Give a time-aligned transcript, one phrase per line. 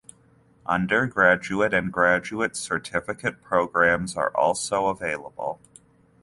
[0.65, 5.61] Undergraduate and graduate certificate programs are also available.